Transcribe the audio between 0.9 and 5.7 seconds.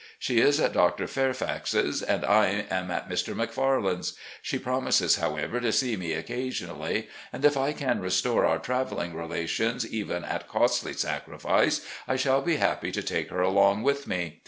Fairfax's and I am at Mr. Macfarland's. She promises, however,